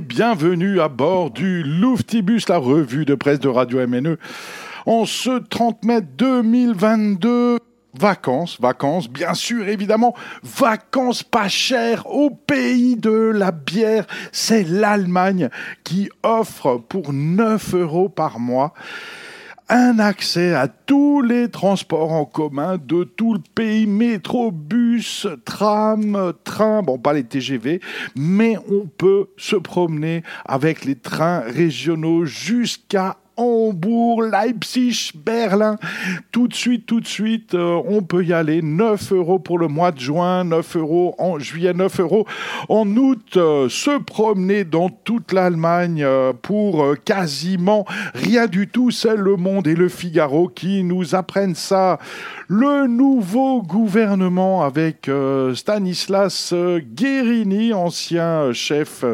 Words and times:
bienvenue 0.00 0.80
à 0.80 0.88
bord 0.88 1.30
du 1.30 1.62
Louftibus, 1.62 2.48
la 2.48 2.58
revue 2.58 3.04
de 3.04 3.14
presse 3.14 3.40
de 3.40 3.48
Radio 3.48 3.86
MNE. 3.86 4.18
En 4.84 5.06
ce 5.06 5.38
30 5.38 5.84
mai 5.84 6.00
2022, 6.00 7.58
vacances, 7.98 8.60
vacances, 8.60 9.08
bien 9.08 9.34
sûr, 9.34 9.68
évidemment, 9.68 10.14
vacances 10.42 11.22
pas 11.22 11.48
chères 11.48 12.06
au 12.06 12.30
pays 12.30 12.96
de 12.96 13.10
la 13.10 13.52
bière. 13.52 14.06
C'est 14.32 14.64
l'Allemagne 14.64 15.48
qui 15.84 16.10
offre 16.22 16.76
pour 16.88 17.12
9 17.12 17.74
euros 17.74 18.08
par 18.08 18.38
mois 18.38 18.74
un 19.68 19.98
accès 19.98 20.54
à 20.54 20.68
tous 20.68 21.22
les 21.22 21.50
transports 21.50 22.12
en 22.12 22.24
commun 22.24 22.78
de 22.78 23.04
tout 23.04 23.34
le 23.34 23.40
pays, 23.54 23.86
métro, 23.86 24.52
bus, 24.52 25.26
tram, 25.44 26.32
train, 26.44 26.82
bon 26.82 26.98
pas 26.98 27.12
les 27.12 27.24
TGV, 27.24 27.80
mais 28.14 28.56
on 28.70 28.86
peut 28.86 29.28
se 29.36 29.56
promener 29.56 30.22
avec 30.44 30.84
les 30.84 30.96
trains 30.96 31.40
régionaux 31.40 32.24
jusqu'à 32.24 33.16
Hambourg, 33.36 34.22
Leipzig, 34.22 35.12
Berlin. 35.14 35.76
Tout 36.32 36.48
de 36.48 36.54
suite, 36.54 36.86
tout 36.86 37.00
de 37.00 37.06
suite, 37.06 37.54
euh, 37.54 37.82
on 37.86 38.02
peut 38.02 38.24
y 38.24 38.32
aller. 38.32 38.62
9 38.62 39.12
euros 39.12 39.38
pour 39.38 39.58
le 39.58 39.68
mois 39.68 39.92
de 39.92 40.00
juin, 40.00 40.44
9 40.44 40.76
euros 40.76 41.14
en 41.18 41.38
juillet, 41.38 41.74
9 41.74 42.00
euros 42.00 42.26
en 42.68 42.88
août. 42.96 43.36
Euh, 43.36 43.68
se 43.68 43.98
promener 43.98 44.64
dans 44.64 44.88
toute 44.88 45.32
l'Allemagne 45.32 46.02
euh, 46.02 46.32
pour 46.32 46.94
quasiment 47.04 47.84
rien 48.14 48.46
du 48.46 48.68
tout. 48.68 48.90
C'est 48.90 49.16
Le 49.16 49.36
Monde 49.36 49.66
et 49.66 49.74
Le 49.74 49.88
Figaro 49.88 50.48
qui 50.48 50.82
nous 50.82 51.14
apprennent 51.14 51.54
ça. 51.54 51.98
Le 52.48 52.86
nouveau 52.86 53.60
gouvernement 53.60 54.62
avec 54.62 55.10
Stanislas 55.54 56.54
Guérini, 56.94 57.72
ancien 57.72 58.52
chef 58.52 59.04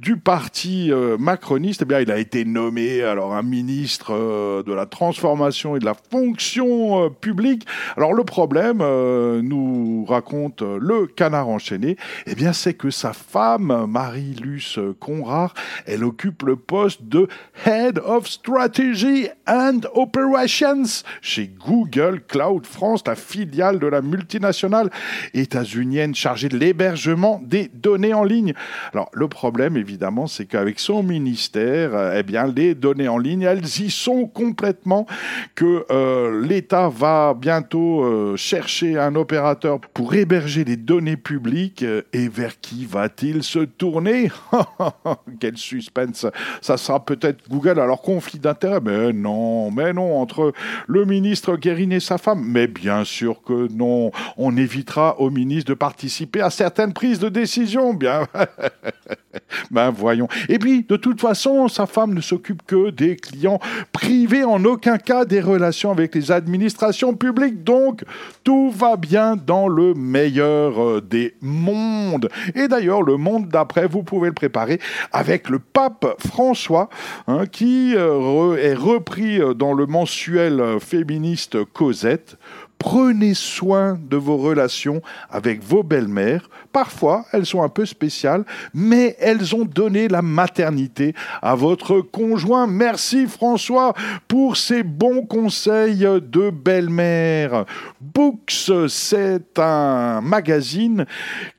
du 0.00 0.16
parti 0.16 0.90
macroniste, 1.18 1.82
eh 1.82 1.84
bien, 1.84 2.00
il 2.00 2.10
a 2.10 2.18
été 2.18 2.46
nommé 2.46 3.02
alors 3.02 3.34
ministre 3.44 4.12
euh, 4.12 4.62
de 4.62 4.72
la 4.72 4.86
transformation 4.86 5.76
et 5.76 5.78
de 5.78 5.84
la 5.84 5.94
fonction 5.94 7.04
euh, 7.04 7.08
publique. 7.10 7.66
Alors 7.96 8.12
le 8.12 8.24
problème, 8.24 8.78
euh, 8.80 9.42
nous 9.42 10.04
raconte 10.08 10.62
le 10.62 11.06
canard 11.06 11.48
enchaîné, 11.48 11.96
eh 12.26 12.34
bien 12.34 12.52
c'est 12.52 12.74
que 12.74 12.90
sa 12.90 13.12
femme, 13.12 13.86
Marie-Luce 13.88 14.78
Conrard, 15.00 15.54
elle 15.86 16.04
occupe 16.04 16.42
le 16.42 16.56
poste 16.56 17.04
de 17.04 17.28
Head 17.66 17.98
of 17.98 18.26
Strategy 18.26 19.28
and 19.46 19.80
Operations 19.94 21.04
chez 21.20 21.48
Google 21.48 22.22
Cloud 22.26 22.66
France, 22.66 23.02
la 23.06 23.14
filiale 23.14 23.78
de 23.78 23.86
la 23.86 24.02
multinationale 24.02 24.90
états-unienne 25.34 26.14
chargée 26.14 26.48
de 26.48 26.58
l'hébergement 26.58 27.40
des 27.44 27.68
données 27.68 28.14
en 28.14 28.24
ligne. 28.24 28.54
Alors 28.92 29.10
le 29.12 29.28
problème 29.28 29.76
évidemment, 29.76 30.26
c'est 30.26 30.46
qu'avec 30.46 30.80
son 30.80 31.02
ministère, 31.02 32.14
eh 32.14 32.22
bien 32.22 32.46
les 32.46 32.74
données 32.74 33.08
en 33.08 33.18
ligne 33.18 33.33
elles 33.42 33.64
y 33.64 33.90
sont 33.90 34.26
complètement, 34.26 35.06
que 35.54 35.84
euh, 35.90 36.46
l'État 36.46 36.88
va 36.88 37.34
bientôt 37.34 38.02
euh, 38.02 38.36
chercher 38.36 38.98
un 38.98 39.14
opérateur 39.14 39.80
pour 39.80 40.14
héberger 40.14 40.64
les 40.64 40.76
données 40.76 41.16
publiques, 41.16 41.82
euh, 41.82 42.02
et 42.12 42.28
vers 42.28 42.60
qui 42.60 42.86
va-t-il 42.86 43.42
se 43.42 43.60
tourner? 43.60 44.30
Quel 45.40 45.56
suspense! 45.56 46.26
Ça 46.60 46.76
sera 46.76 47.04
peut-être 47.04 47.48
Google, 47.48 47.80
alors 47.80 48.02
conflit 48.02 48.38
d'intérêt 48.38 48.80
Mais 48.80 49.12
non, 49.12 49.70
mais 49.70 49.92
non, 49.92 50.20
entre 50.20 50.52
le 50.86 51.04
ministre 51.04 51.56
Guérin 51.56 51.90
et 51.90 52.00
sa 52.00 52.18
femme. 52.18 52.44
Mais 52.44 52.66
bien 52.66 53.04
sûr 53.04 53.42
que 53.42 53.72
non, 53.72 54.10
on 54.36 54.56
évitera 54.56 55.20
au 55.20 55.30
ministre 55.30 55.70
de 55.70 55.74
participer 55.74 56.40
à 56.40 56.50
certaines 56.50 56.92
prises 56.92 57.18
de 57.18 57.28
décision, 57.28 57.94
bien... 57.94 58.26
ben 59.70 59.90
voyons. 59.90 60.28
Et 60.48 60.58
puis, 60.58 60.84
de 60.84 60.96
toute 60.96 61.20
façon, 61.20 61.68
sa 61.68 61.86
femme 61.86 62.14
ne 62.14 62.20
s'occupe 62.20 62.62
que 62.66 62.90
des 62.90 63.16
clients 63.24 63.60
privés, 63.92 64.44
en 64.44 64.64
aucun 64.64 64.98
cas 64.98 65.24
des 65.24 65.40
relations 65.40 65.90
avec 65.90 66.14
les 66.14 66.30
administrations 66.30 67.14
publiques. 67.14 67.64
Donc, 67.64 68.04
tout 68.44 68.70
va 68.70 68.96
bien 68.96 69.36
dans 69.36 69.68
le 69.68 69.94
meilleur 69.94 70.82
euh, 70.82 71.00
des 71.00 71.34
mondes. 71.40 72.28
Et 72.54 72.68
d'ailleurs, 72.68 73.02
le 73.02 73.16
monde 73.16 73.48
d'après, 73.48 73.86
vous 73.86 74.02
pouvez 74.02 74.28
le 74.28 74.34
préparer 74.34 74.80
avec 75.12 75.48
le 75.48 75.58
pape 75.58 76.06
François, 76.26 76.88
hein, 77.26 77.46
qui 77.46 77.94
euh, 77.96 78.56
est 78.56 78.74
repris 78.74 79.40
euh, 79.40 79.54
dans 79.54 79.72
le 79.72 79.86
mensuel 79.86 80.78
féministe 80.80 81.64
Cosette. 81.72 82.36
Prenez 82.84 83.32
soin 83.32 83.98
de 83.98 84.18
vos 84.18 84.36
relations 84.36 85.00
avec 85.30 85.64
vos 85.64 85.82
belles-mères. 85.82 86.50
Parfois, 86.70 87.24
elles 87.32 87.46
sont 87.46 87.62
un 87.62 87.70
peu 87.70 87.86
spéciales, 87.86 88.44
mais 88.74 89.16
elles 89.20 89.54
ont 89.54 89.64
donné 89.64 90.06
la 90.06 90.20
maternité 90.20 91.14
à 91.40 91.54
votre 91.54 92.02
conjoint. 92.02 92.66
Merci 92.66 93.26
François 93.26 93.94
pour 94.28 94.58
ces 94.58 94.82
bons 94.82 95.24
conseils 95.24 96.06
de 96.20 96.50
belle-mère. 96.50 97.64
Books, 98.02 98.70
c'est 98.88 99.58
un 99.58 100.20
magazine 100.20 101.06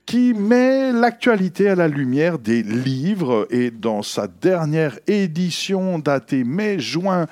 qui 0.06 0.34
met 0.34 0.92
l'actualité 0.92 1.70
à 1.70 1.76
la 1.76 1.88
lumière 1.88 2.38
des 2.38 2.62
livres 2.62 3.48
et 3.50 3.72
dans 3.72 4.04
sa 4.04 4.28
dernière 4.28 5.00
édition 5.08 5.98
datée 5.98 6.44
mai-juin 6.44 7.26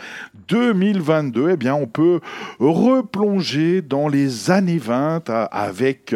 2022, 0.48 1.52
eh 1.52 1.58
bien, 1.58 1.76
on 1.76 1.86
peut 1.86 2.20
replonger 2.60 3.82
dans 3.82 4.08
les 4.08 4.50
années 4.50 4.80
20 4.80 5.30
avec 5.52 6.16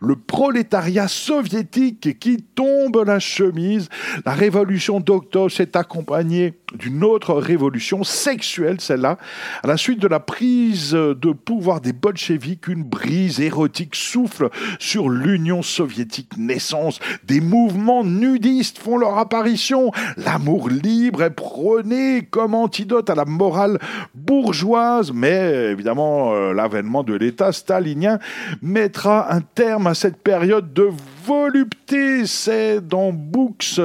le 0.00 0.16
prolétariat 0.16 1.08
soviétique 1.08 2.18
qui 2.18 2.38
tombe 2.42 3.04
la 3.06 3.18
chemise. 3.18 3.88
La 4.24 4.32
révolution 4.32 5.00
d'octobre 5.00 5.50
s'est 5.50 5.76
accompagnée 5.76 6.54
d'une 6.74 7.04
autre 7.04 7.34
révolution 7.34 8.04
sexuelle, 8.04 8.80
celle-là. 8.80 9.18
À 9.62 9.66
la 9.66 9.76
suite 9.76 10.00
de 10.00 10.08
la 10.08 10.20
prise 10.20 10.92
de 10.92 11.32
pouvoir 11.32 11.80
des 11.80 11.92
bolcheviks, 11.92 12.68
une 12.68 12.82
brise 12.82 13.40
érotique 13.40 13.94
souffle 13.94 14.50
sur 14.78 15.08
l'Union 15.08 15.62
soviétique. 15.62 16.36
Naissance 16.36 17.00
des 17.24 17.40
mouvements 17.40 18.04
nudistes 18.04 18.78
font 18.78 18.98
leur 18.98 19.18
apparition. 19.18 19.92
L'amour 20.16 20.68
libre 20.68 21.22
est 21.22 21.30
prôné 21.30 22.26
comme 22.30 22.54
antidote 22.54 23.10
à 23.10 23.14
la 23.14 23.24
morale 23.24 23.78
bourgeoise, 24.14 25.12
mais 25.12 25.70
évidemment, 25.72 26.34
euh, 26.34 26.52
l'avènement 26.52 27.02
de 27.02 27.14
l'État 27.14 27.52
stalinien 27.52 28.18
mettra 28.62 29.32
un 29.32 29.40
terme 29.40 29.86
à 29.86 29.94
cette 29.94 30.22
période 30.22 30.72
de 30.72 30.90
volupté. 31.28 32.24
C'est 32.24 32.80
dans 32.80 33.12
Books, 33.12 33.78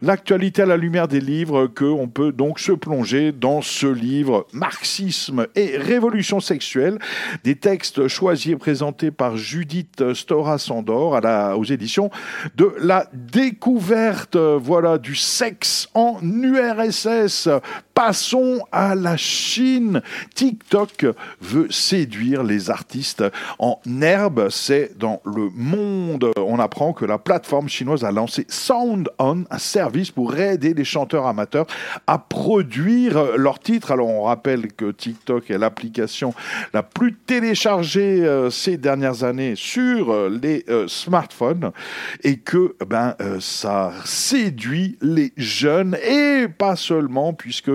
l'actualité 0.00 0.62
à 0.62 0.66
la 0.66 0.76
lumière 0.76 1.08
des 1.08 1.20
livres, 1.20 1.66
qu'on 1.66 2.06
peut 2.06 2.30
donc 2.30 2.60
se 2.60 2.70
plonger 2.70 3.32
dans 3.32 3.62
ce 3.62 3.88
livre 3.88 4.46
Marxisme 4.52 5.48
et 5.56 5.76
révolution 5.76 6.38
sexuelle, 6.38 7.00
des 7.42 7.56
textes 7.56 8.06
choisis 8.06 8.52
et 8.52 8.56
présentés 8.56 9.10
par 9.10 9.36
Judith 9.36 10.14
Stora-Sandor 10.14 11.18
aux 11.58 11.64
éditions 11.64 12.10
de 12.54 12.72
La 12.78 13.08
Découverte, 13.12 14.36
voilà, 14.36 14.98
du 14.98 15.16
sexe 15.16 15.88
en 15.94 16.18
URSS. 16.22 17.48
Passons 17.92 18.60
à 18.70 18.94
la 18.94 19.16
Chine. 19.16 20.00
TikTok 20.36 21.06
veut 21.40 21.66
séduire 21.70 22.44
les 22.44 22.70
artistes 22.70 23.24
en 23.58 23.80
herbe. 24.00 24.48
C'est 24.50 24.96
dans 24.96 25.20
le 25.24 25.50
monde. 25.52 26.30
On 26.36 26.60
apprend 26.68 26.92
que 26.92 27.06
la 27.06 27.16
plateforme 27.16 27.66
chinoise 27.66 28.04
a 28.04 28.12
lancé 28.12 28.44
Sound 28.48 29.08
On, 29.18 29.44
un 29.50 29.58
service 29.58 30.10
pour 30.10 30.36
aider 30.36 30.74
les 30.74 30.84
chanteurs 30.84 31.26
amateurs 31.26 31.66
à 32.06 32.18
produire 32.18 33.38
leurs 33.38 33.58
titres. 33.58 33.90
Alors 33.90 34.08
on 34.08 34.24
rappelle 34.24 34.70
que 34.74 34.90
TikTok 34.90 35.50
est 35.50 35.56
l'application 35.56 36.34
la 36.74 36.82
plus 36.82 37.14
téléchargée 37.14 38.22
euh, 38.22 38.50
ces 38.50 38.76
dernières 38.76 39.24
années 39.24 39.54
sur 39.56 40.12
euh, 40.12 40.28
les 40.42 40.62
euh, 40.68 40.86
smartphones 40.88 41.70
et 42.22 42.36
que 42.36 42.76
ben 42.86 43.14
ça 43.40 43.92
séduit 44.04 44.98
les 45.00 45.32
jeunes 45.38 45.96
et 46.06 46.48
pas 46.48 46.76
seulement 46.76 47.32
puisque 47.32 47.70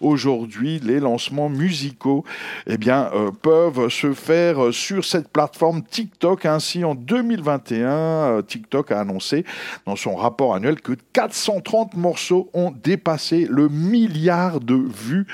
aujourd'hui, 0.00 0.78
les 0.84 1.00
lancements 1.00 1.48
musicaux 1.48 2.24
eh 2.68 2.76
bien, 2.76 3.10
peuvent 3.42 3.88
se 3.88 4.12
faire 4.12 4.72
sur 4.72 5.04
cette 5.04 5.28
plateforme 5.28 5.82
TikTok. 5.82 6.46
Ainsi, 6.46 6.84
en 6.84 6.94
2021, 6.94 8.35
euh, 8.36 8.42
TikTok 8.42 8.92
a 8.92 9.00
annoncé 9.00 9.44
dans 9.86 9.96
son 9.96 10.14
rapport 10.14 10.54
annuel 10.54 10.80
que 10.80 10.92
430 11.12 11.94
morceaux 11.94 12.50
ont 12.54 12.70
dépassé 12.70 13.46
le 13.50 13.68
milliard 13.68 14.60
de 14.60 14.74
vues. 14.74 15.26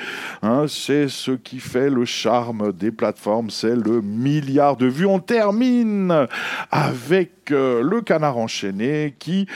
Hein, 0.42 0.66
c'est 0.68 1.08
ce 1.08 1.32
qui 1.32 1.58
fait 1.58 1.90
le 1.90 2.04
charme 2.04 2.72
des 2.72 2.90
plateformes, 2.90 3.50
c'est 3.50 3.76
le 3.76 4.00
milliard 4.00 4.76
de 4.76 4.86
vues. 4.86 5.06
On 5.06 5.18
termine 5.20 6.26
avec 6.70 7.30
le 7.50 8.00
canard 8.00 8.38
enchaîné 8.38 9.14
qui 9.18 9.46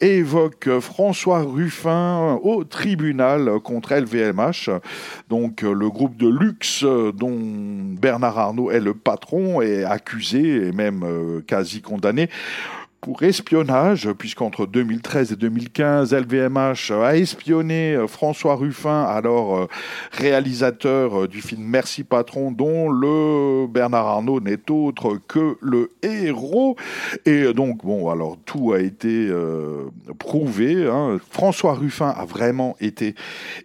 évoque 0.00 0.68
François 0.80 1.42
Ruffin 1.42 2.38
au 2.42 2.64
tribunal 2.64 3.60
contre 3.62 3.94
LVMH. 3.94 4.70
Donc 5.28 5.62
le 5.62 5.88
groupe 5.88 6.16
de 6.16 6.28
luxe 6.28 6.84
dont 6.84 7.38
Bernard 8.00 8.38
Arnault 8.38 8.70
est 8.70 8.80
le 8.80 8.94
patron 8.94 9.60
est 9.62 9.84
accusé 9.84 10.66
et 10.66 10.72
même 10.72 11.02
euh, 11.04 11.40
quasi 11.46 11.80
condamné 11.80 12.28
pour 13.00 13.22
espionnage, 13.22 14.10
puisqu'entre 14.12 14.66
2013 14.66 15.32
et 15.32 15.36
2015, 15.36 16.14
LVMH 16.14 16.92
a 16.92 17.16
espionné 17.16 17.94
euh, 17.94 18.06
François 18.06 18.56
Ruffin, 18.56 19.02
alors 19.04 19.56
euh, 19.56 19.68
réalisateur 20.12 21.22
euh, 21.22 21.28
du 21.28 21.40
film 21.40 21.62
Merci 21.62 22.04
Patron, 22.04 22.50
dont 22.52 22.88
le 22.88 23.66
Bernard 23.66 24.06
Arnault 24.06 24.40
n'est 24.40 24.70
autre 24.70 25.18
que 25.28 25.56
le 25.60 25.92
héros. 26.02 26.76
Et 27.26 27.52
donc, 27.52 27.84
bon, 27.84 28.10
alors 28.10 28.38
tout 28.44 28.72
a 28.72 28.80
été 28.80 29.30
prouvé. 30.18 30.88
Hein. 30.88 31.18
François 31.30 31.74
Ruffin 31.74 32.08
a 32.08 32.24
vraiment 32.24 32.76
été 32.80 33.14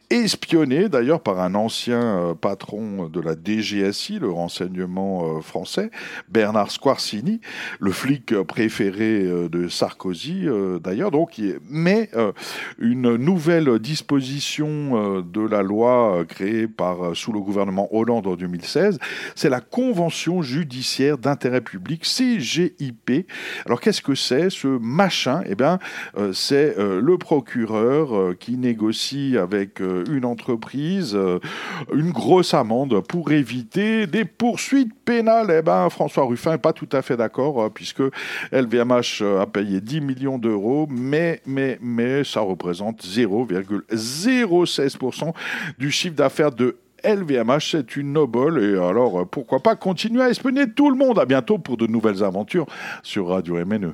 espionné, 0.09 0.89
d'ailleurs, 0.89 1.21
par 1.21 1.39
un 1.39 1.55
ancien 1.55 2.35
patron 2.39 3.07
de 3.07 3.19
la 3.19 3.33
DGSI, 3.33 4.19
le 4.19 4.29
renseignement 4.29 5.41
français, 5.41 5.91
Bernard 6.29 6.71
Squarcini, 6.71 7.41
le 7.79 7.91
flic 7.91 8.33
préféré 8.43 9.20
euh, 9.25 9.49
de 9.49 9.67
Sarkozy 9.67 10.43
euh, 10.45 10.79
d'ailleurs. 10.79 11.11
Donc, 11.11 11.41
mais 11.69 12.09
euh, 12.15 12.31
une 12.79 13.15
nouvelle 13.15 13.79
disposition 13.79 15.21
de 15.21 15.41
la 15.41 15.61
loi 15.61 16.23
créée 16.27 16.67
par 16.67 17.15
sous 17.15 17.31
le 17.31 17.39
gouvernement 17.39 17.93
Hollande 17.93 18.27
en 18.27 18.35
2016, 18.35 18.99
c'est 19.35 19.49
la 19.49 19.61
Convention 19.61 20.41
judiciaire 20.41 21.17
d'intérêt 21.17 21.61
public 21.61 22.03
CGIP. 22.03 23.27
Alors 23.65 23.81
qu'est-ce 23.81 24.01
que 24.01 24.15
c'est 24.15 24.49
ce 24.49 24.67
machin? 24.67 25.43
Eh 25.45 25.55
bien, 25.55 25.79
c'est 26.33 26.75
le 26.77 27.17
procureur 27.17 28.37
qui 28.37 28.57
négocie 28.57 29.37
avec 29.37 29.79
une 29.79 30.25
entreprise 30.25 31.17
une 31.93 32.11
grosse 32.11 32.53
amende 32.53 33.01
pour 33.07 33.31
éviter 33.31 34.07
des 34.07 34.25
poursuites 34.25 34.93
pénales. 35.05 35.55
Eh 35.59 35.61
ben, 35.61 35.89
François 35.89 36.25
Ruffin 36.25 36.51
n'est 36.51 36.57
pas 36.57 36.73
tout 36.73 36.89
à 36.91 37.01
fait 37.01 37.17
d'accord 37.17 37.71
puisque 37.73 38.03
LVMH 38.51 39.10
a 39.19 39.45
payé 39.45 39.81
10 39.81 40.01
millions 40.01 40.37
d'euros, 40.37 40.87
mais, 40.89 41.41
mais, 41.45 41.77
mais 41.81 42.23
ça 42.23 42.39
représente 42.41 43.03
0,016% 43.03 45.33
du 45.77 45.91
chiffre 45.91 46.15
d'affaires 46.15 46.51
de 46.51 46.77
LVMH, 47.03 47.71
c'est 47.71 47.95
une 47.95 48.13
noble 48.13 48.63
et 48.63 48.77
alors 48.77 49.27
pourquoi 49.27 49.59
pas 49.59 49.75
continuer 49.75 50.21
à 50.21 50.29
espionner 50.29 50.71
tout 50.71 50.89
le 50.89 50.95
monde? 50.95 51.19
À 51.19 51.25
bientôt 51.25 51.57
pour 51.57 51.77
de 51.77 51.87
nouvelles 51.87 52.23
aventures 52.23 52.67
sur 53.01 53.29
Radio 53.29 53.57
MNE. 53.65 53.93